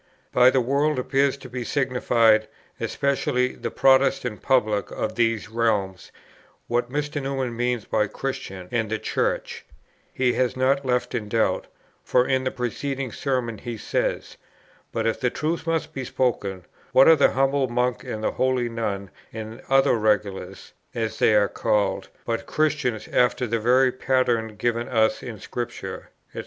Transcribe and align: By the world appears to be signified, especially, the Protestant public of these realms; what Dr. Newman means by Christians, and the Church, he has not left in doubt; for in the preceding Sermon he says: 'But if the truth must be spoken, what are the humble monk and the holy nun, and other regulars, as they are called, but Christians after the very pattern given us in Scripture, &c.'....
By 0.31 0.49
the 0.49 0.61
world 0.61 0.97
appears 0.97 1.37
to 1.37 1.47
be 1.47 1.63
signified, 1.63 2.47
especially, 2.79 3.53
the 3.53 3.69
Protestant 3.69 4.41
public 4.41 4.89
of 4.89 5.13
these 5.13 5.47
realms; 5.47 6.11
what 6.65 6.91
Dr. 6.91 7.21
Newman 7.21 7.55
means 7.55 7.85
by 7.85 8.07
Christians, 8.07 8.69
and 8.71 8.89
the 8.89 8.97
Church, 8.97 9.63
he 10.11 10.33
has 10.33 10.57
not 10.57 10.83
left 10.83 11.13
in 11.13 11.29
doubt; 11.29 11.67
for 12.03 12.25
in 12.27 12.45
the 12.45 12.49
preceding 12.49 13.11
Sermon 13.11 13.59
he 13.59 13.77
says: 13.77 14.37
'But 14.91 15.05
if 15.05 15.19
the 15.19 15.29
truth 15.29 15.67
must 15.67 15.93
be 15.93 16.03
spoken, 16.03 16.65
what 16.93 17.07
are 17.07 17.15
the 17.15 17.33
humble 17.33 17.67
monk 17.67 18.03
and 18.03 18.23
the 18.23 18.31
holy 18.31 18.69
nun, 18.69 19.11
and 19.31 19.61
other 19.69 19.93
regulars, 19.95 20.73
as 20.95 21.19
they 21.19 21.35
are 21.35 21.47
called, 21.47 22.09
but 22.25 22.47
Christians 22.47 23.07
after 23.09 23.45
the 23.45 23.59
very 23.59 23.91
pattern 23.91 24.55
given 24.55 24.87
us 24.89 25.21
in 25.21 25.37
Scripture, 25.39 26.09
&c.'.... 26.33 26.39